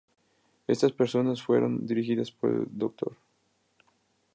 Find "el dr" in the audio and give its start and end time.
2.49-3.15